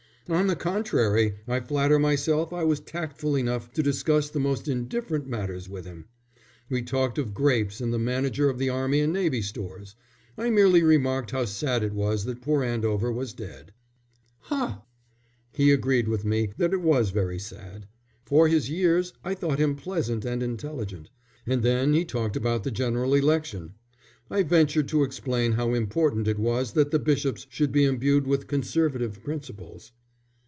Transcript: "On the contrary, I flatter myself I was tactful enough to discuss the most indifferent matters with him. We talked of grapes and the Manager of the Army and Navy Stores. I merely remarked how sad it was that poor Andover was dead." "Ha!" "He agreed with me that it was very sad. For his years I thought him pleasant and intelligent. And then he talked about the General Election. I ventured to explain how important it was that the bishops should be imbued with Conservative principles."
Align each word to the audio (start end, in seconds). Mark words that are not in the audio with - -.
"On 0.29 0.47
the 0.47 0.55
contrary, 0.55 1.33
I 1.45 1.59
flatter 1.59 1.99
myself 1.99 2.53
I 2.53 2.63
was 2.63 2.79
tactful 2.79 3.35
enough 3.35 3.69
to 3.73 3.83
discuss 3.83 4.29
the 4.29 4.39
most 4.39 4.69
indifferent 4.69 5.27
matters 5.27 5.67
with 5.67 5.83
him. 5.83 6.05
We 6.69 6.83
talked 6.83 7.17
of 7.17 7.33
grapes 7.33 7.81
and 7.81 7.91
the 7.91 7.99
Manager 7.99 8.47
of 8.49 8.57
the 8.57 8.69
Army 8.69 9.01
and 9.01 9.11
Navy 9.11 9.41
Stores. 9.41 9.95
I 10.37 10.49
merely 10.49 10.83
remarked 10.83 11.31
how 11.31 11.43
sad 11.43 11.83
it 11.83 11.91
was 11.91 12.23
that 12.25 12.39
poor 12.41 12.63
Andover 12.63 13.11
was 13.11 13.33
dead." 13.33 13.73
"Ha!" 14.43 14.83
"He 15.51 15.73
agreed 15.73 16.07
with 16.07 16.23
me 16.23 16.53
that 16.55 16.71
it 16.71 16.81
was 16.81 17.09
very 17.09 17.39
sad. 17.39 17.87
For 18.23 18.47
his 18.47 18.69
years 18.69 19.11
I 19.25 19.33
thought 19.33 19.59
him 19.59 19.75
pleasant 19.75 20.23
and 20.23 20.41
intelligent. 20.41 21.09
And 21.45 21.61
then 21.61 21.91
he 21.93 22.05
talked 22.05 22.37
about 22.37 22.63
the 22.63 22.71
General 22.71 23.15
Election. 23.15 23.73
I 24.29 24.43
ventured 24.43 24.87
to 24.89 25.03
explain 25.03 25.53
how 25.53 25.73
important 25.73 26.25
it 26.29 26.39
was 26.39 26.71
that 26.71 26.91
the 26.91 26.99
bishops 26.99 27.47
should 27.49 27.73
be 27.73 27.83
imbued 27.83 28.25
with 28.27 28.47
Conservative 28.47 29.21
principles." 29.25 29.91